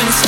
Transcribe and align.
emotions 0.00 0.23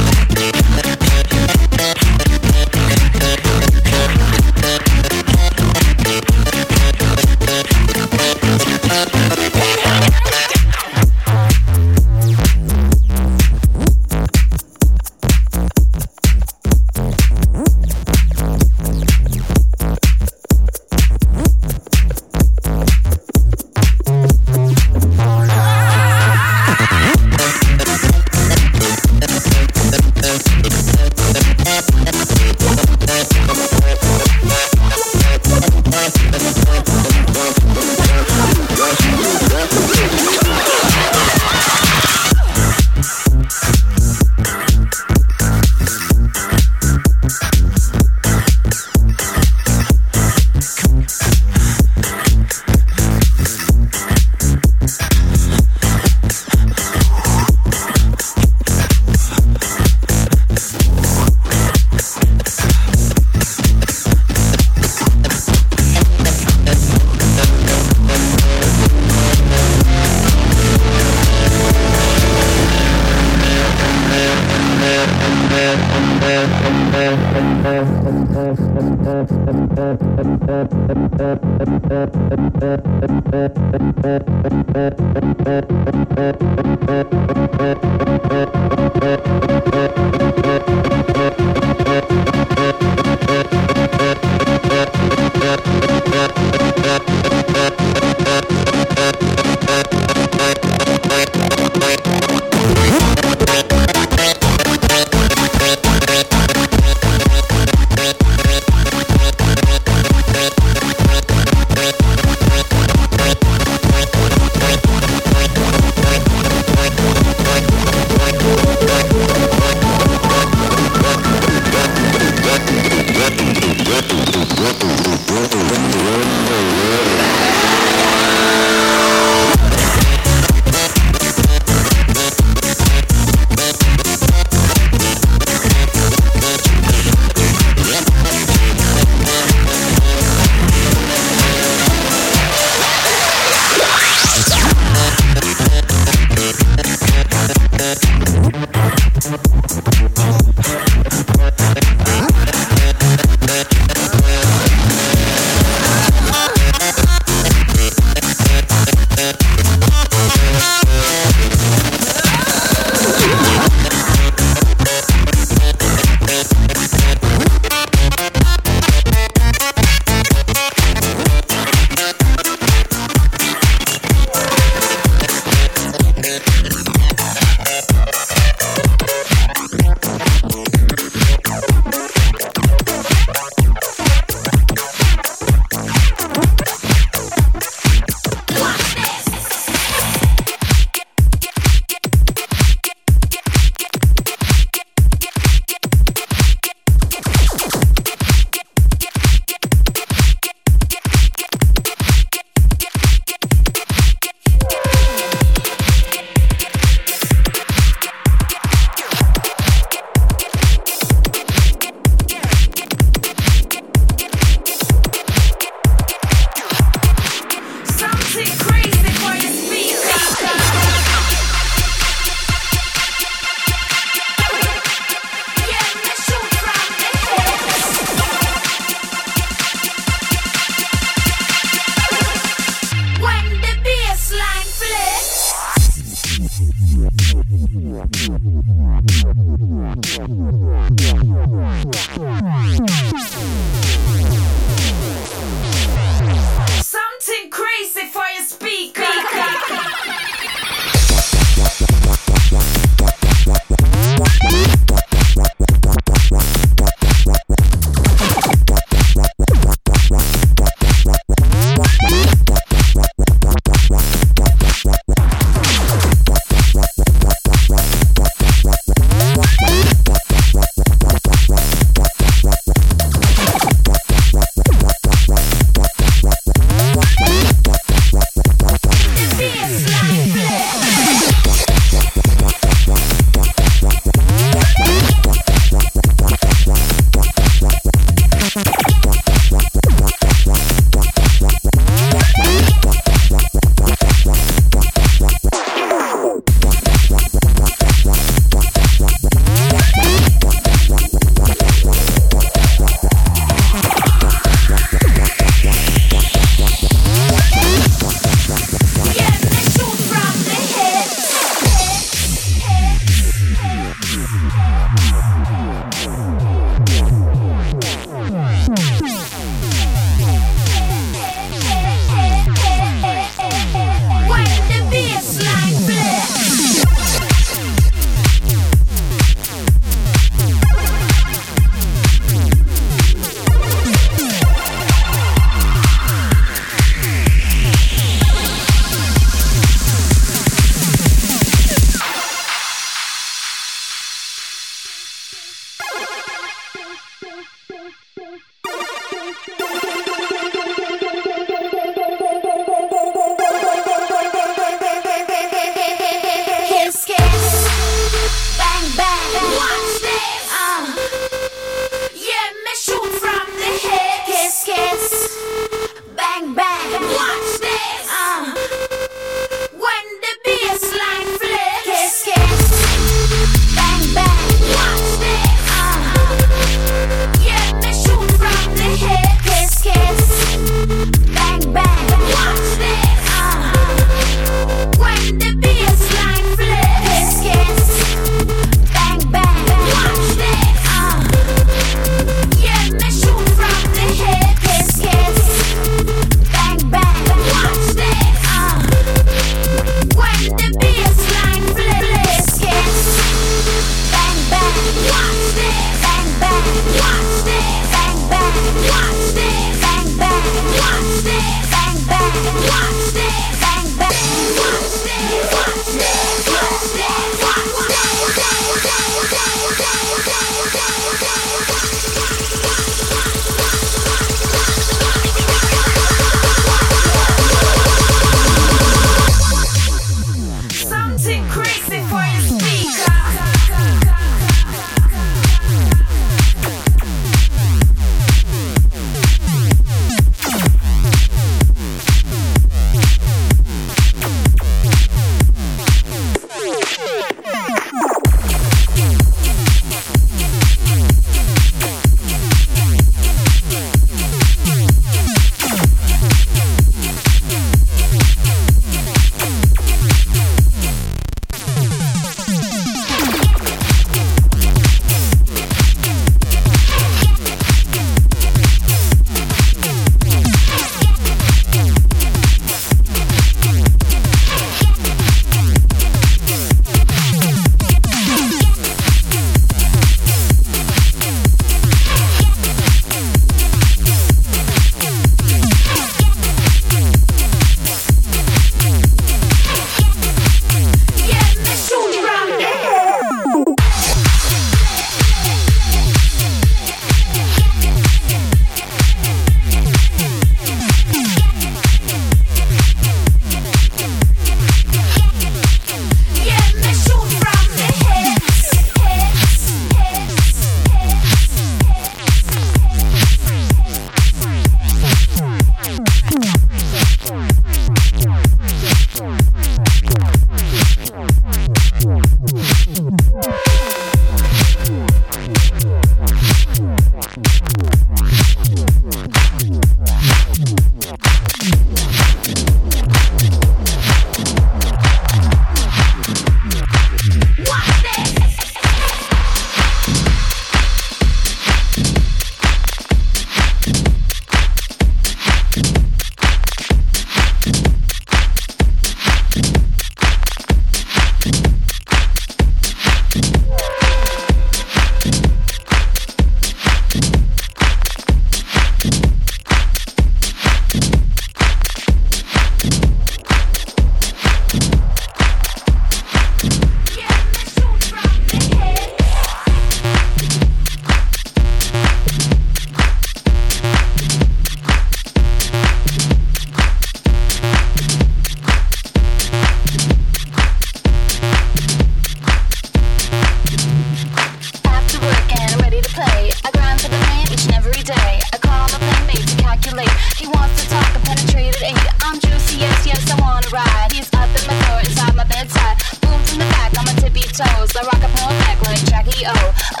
so's 597.65 597.89
the 597.89 598.01
rock 598.01 598.23
and 598.23 598.33
roll 598.39 598.51
backline, 598.61 599.09
Jackie 599.09 599.45
O. 599.45 600.00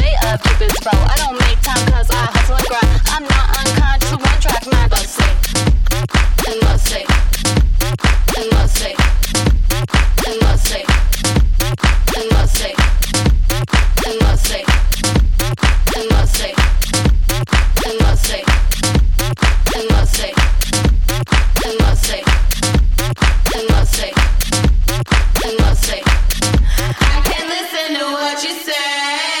way 0.00 0.14
up, 0.26 0.42
deep 0.42 0.60
is 0.62 0.76
I 0.86 1.16
don't 1.16 1.38
make 1.40 1.60
time 1.62 1.84
cause 1.92 2.10
I 2.10 2.26
hustle 2.32 2.56
and 2.56 2.66
grind. 2.68 3.00
I'm 3.12 3.24
not 3.24 3.46
unconscious, 3.58 4.12
one 4.12 4.40
track 4.40 4.64
mind. 4.72 4.90
But 4.90 5.06
say, 5.06 5.32
and 6.48 6.60
but 6.62 6.78
say, 6.78 7.04
and 8.38 8.50
but 8.50 8.68
say, 8.68 8.94
and 10.26 10.38
but 10.40 10.56
say, 10.58 10.84
and 12.16 12.28
but 12.30 12.46
say, 12.48 12.74
and 13.08 13.28
but 13.38 13.58
say, 13.58 13.64
and 14.06 14.18
but 14.20 14.36
say, 14.38 14.64
and 15.94 16.08
but 16.08 16.26
say, 16.28 16.54
and 17.84 17.98
but 17.98 18.16
say, 18.18 18.42
and 19.74 19.88
but 21.78 21.96
say, 21.98 22.22
and 23.54 23.68
but 23.68 23.86
say, 23.86 24.12
and 25.44 25.58
but 25.58 25.76
say. 25.76 26.02
I 27.00 27.20
can't 27.24 27.48
listen 27.48 27.88
to 27.98 28.04
what 28.12 28.42
you 28.44 28.54
say. 28.64 29.37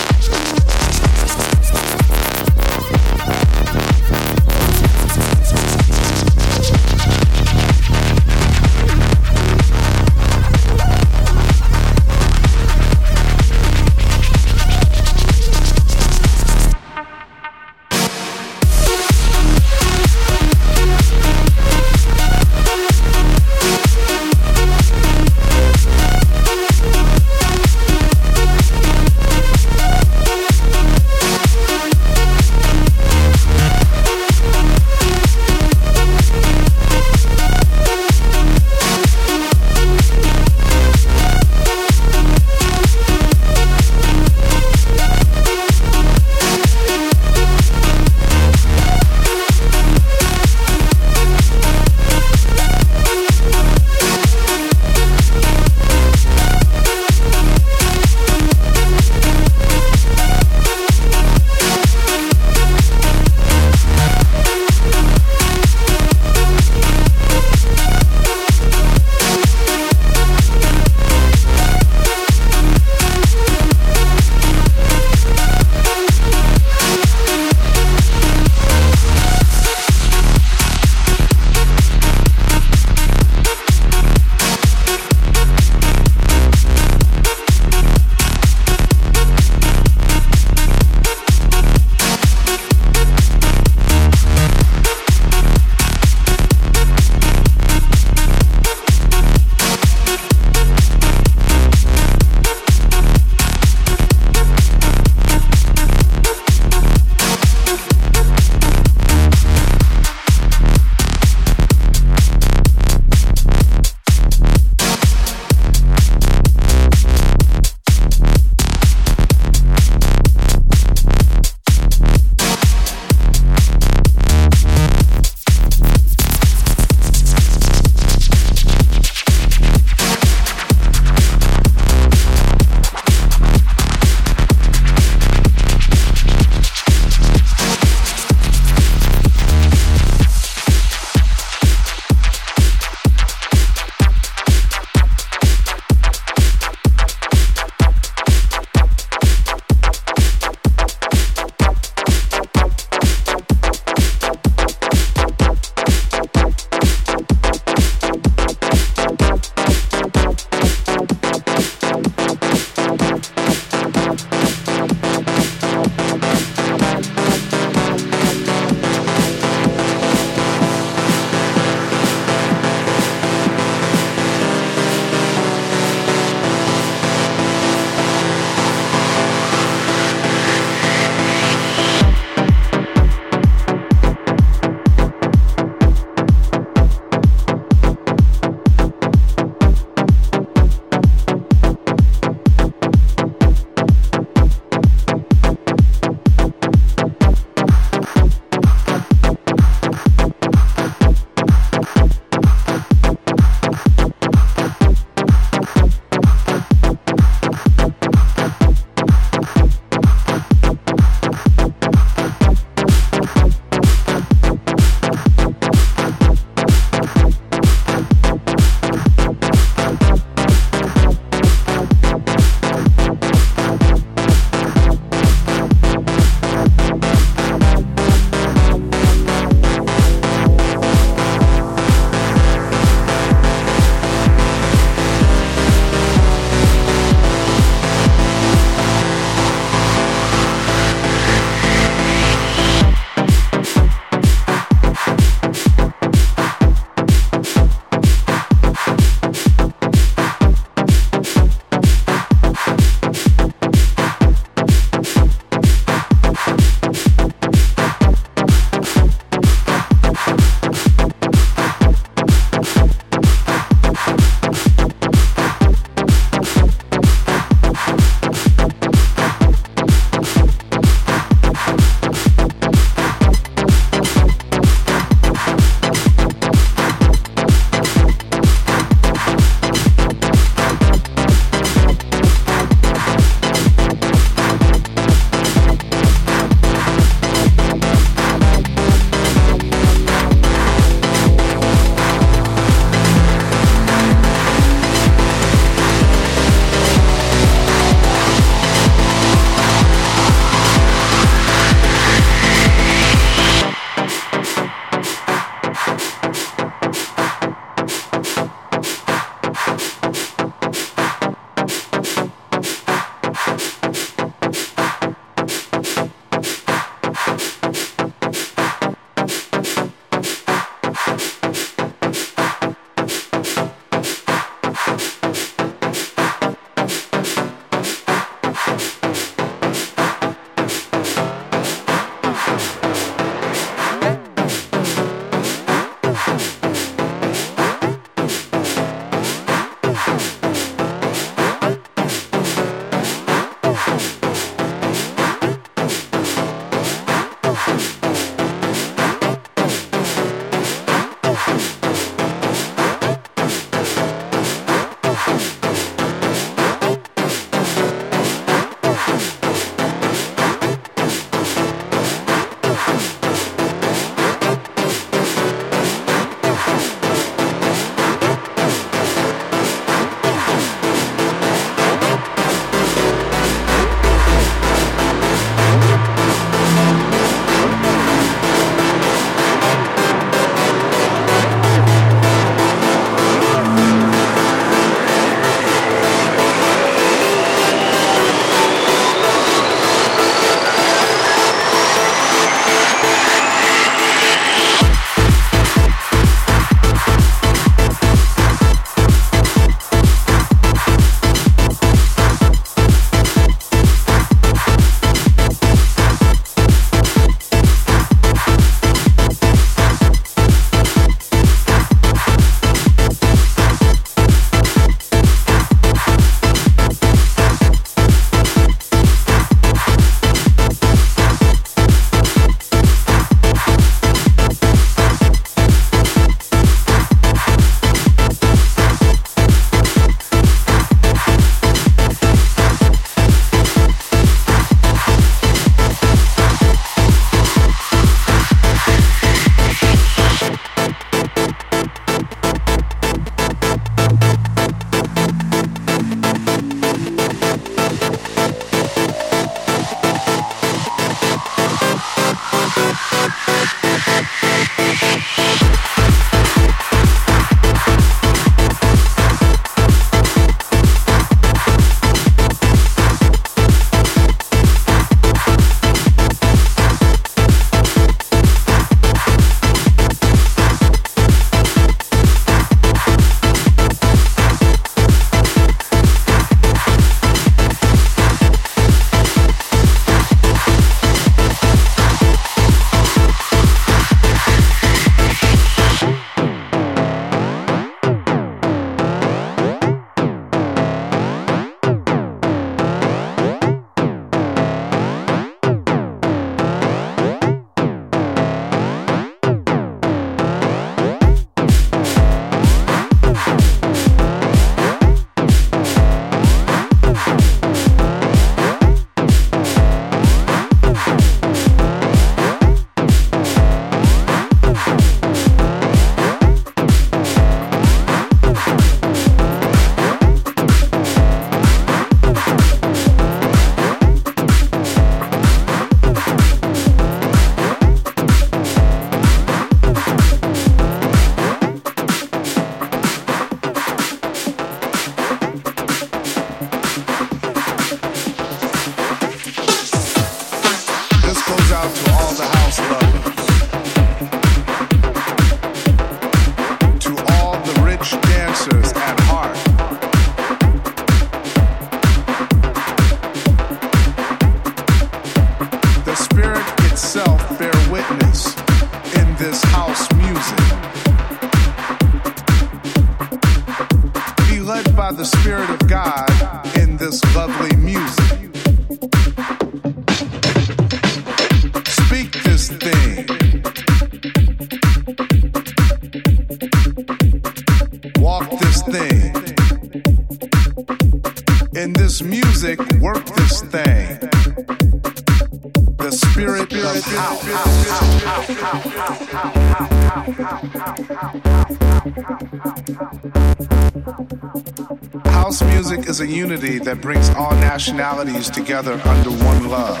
Is 596.08 596.20
a 596.20 596.26
unity 596.26 596.78
that 596.78 597.00
brings 597.02 597.28
all 597.30 597.52
nationalities 597.56 598.48
together 598.48 598.94
under 599.04 599.30
one 599.30 599.68
love. 599.68 600.00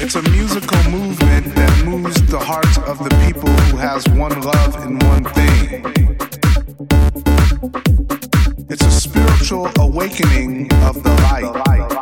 It's 0.00 0.14
a 0.14 0.22
musical 0.30 0.90
movement 0.90 1.54
that 1.54 1.82
moves 1.84 2.22
the 2.30 2.38
hearts 2.38 2.78
of 2.78 2.98
the 3.02 3.10
people 3.26 3.50
who 3.50 3.76
has 3.76 4.06
one 4.10 4.40
love 4.40 4.76
and 4.84 5.02
one 5.02 5.24
thing. 5.34 5.84
It's 8.70 8.84
a 8.84 8.90
spiritual 8.90 9.68
awakening 9.78 10.72
of 10.84 11.02
the 11.02 11.10
light. 11.10 11.93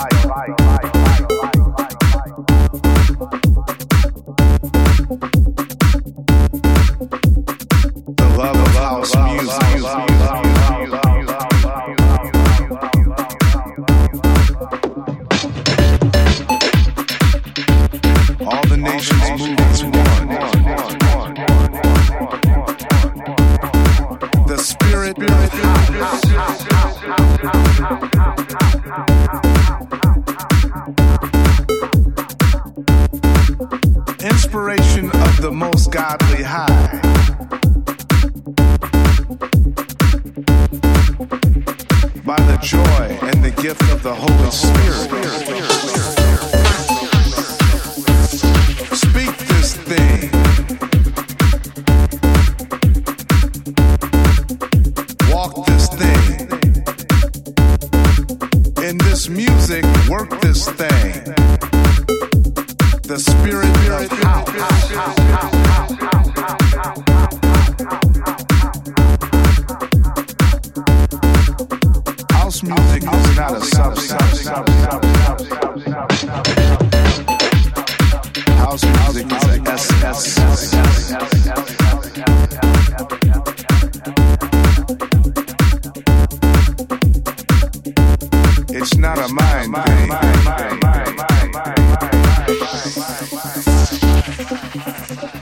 It's 88.82 88.96
not 88.96 89.16
a 89.16 89.28
mind 89.32 89.76
thing. 89.76 90.10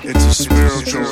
It's 0.03 0.25
a 0.27 0.35
spiritual 0.35 1.11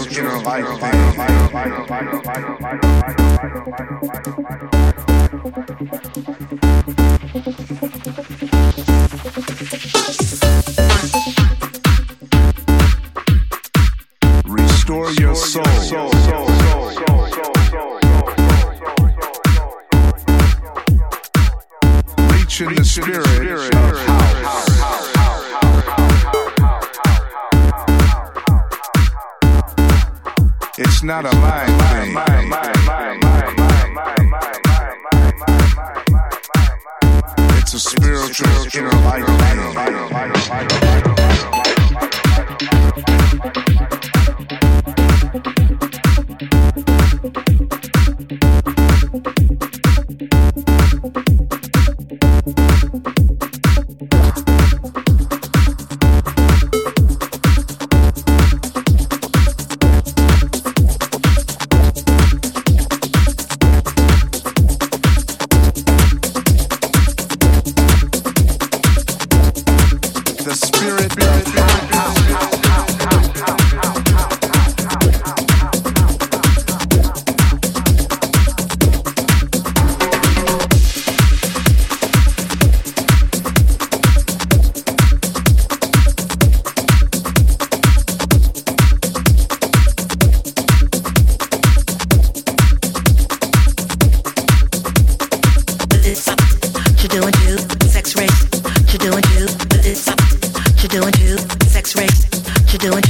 inner 31.10 31.22
life. 31.40 32.27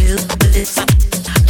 you 0.08 0.16
with 0.16 0.52
this? 0.54 0.80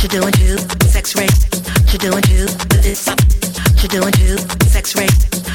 Doing 0.09 0.33
to 0.33 0.59
sex 0.89 1.15
rape? 1.15 1.31
What 1.31 1.93
you 1.93 1.99
doing 1.99 2.23
to 2.23 2.79
this? 2.83 3.07
What 3.07 3.83
you 3.83 3.89
doing 3.89 4.11
to 4.11 4.39
sex 4.67 4.97
rape? 4.97 5.11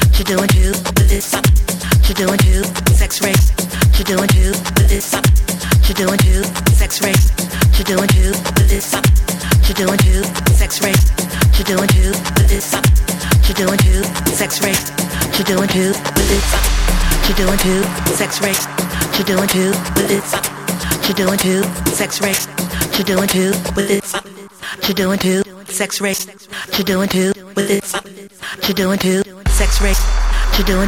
What 0.08 0.18
you 0.18 0.24
doing 0.24 0.48
to 0.48 1.04
this? 1.04 1.34
What 1.34 2.08
you 2.08 2.14
doing 2.14 2.38
to 2.38 2.94
sex 2.94 3.20
rape? 3.20 3.36
What 3.36 3.98
you 3.98 4.04
doing 4.04 4.28
to 4.28 4.82
this? 4.88 5.12
What 5.12 5.88
you 5.88 5.94
doing 5.94 6.16
to 6.16 6.44
sex 6.72 7.02
rape? 7.04 7.16
What 7.76 7.78
you 7.78 7.84
doing 7.84 8.08
to 8.08 8.62
this? 8.64 8.94
What 8.94 9.68
you 9.68 9.74
doing 9.74 9.98
to 9.98 10.24
sex 10.54 10.80
rape? 10.80 10.96
What 10.96 11.58
you 11.58 11.64
doing 11.64 11.88
to 11.88 12.42
this? 12.48 12.72
What 12.72 13.48
you 13.48 13.54
doing 13.54 13.76
to 13.76 14.04
sex 14.32 14.62
rape? 14.64 14.80
What 15.28 15.38
you 15.38 15.44
doing 15.44 15.68
to 15.68 15.84
this? 16.24 16.46
What 17.20 17.28
you 17.28 17.34
doing 17.36 17.58
to 17.58 18.16
sex 18.16 18.40
rape? 18.40 18.56
What 18.56 19.18
you 19.18 19.24
doing 19.24 19.48
to 19.48 19.62
this? 20.08 20.32
What 20.32 21.08
you 21.08 21.14
doing 21.14 21.38
to 21.38 21.64
sex 21.92 22.22
rape? 22.22 22.63
Too? 22.94 23.02
Do 23.02 23.20
and 23.20 23.30
to, 23.30 23.50
with, 23.74 24.80
to 24.82 24.94
do 24.94 25.10
and 25.10 25.20
to, 25.20 25.42
sex 25.66 26.00
race. 26.00 26.26
To 26.72 26.84
do 26.84 27.00
and 27.00 27.10
to, 27.10 27.32
with, 27.56 27.92
to 28.62 28.72
do 28.72 28.90
and 28.90 29.00
to, 29.00 29.50
sex 29.50 29.82
race. 29.82 30.00
To 30.56 30.62
do 30.62 30.80